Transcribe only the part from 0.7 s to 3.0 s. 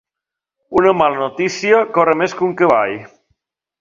Una mala notícia corre més que un cavall.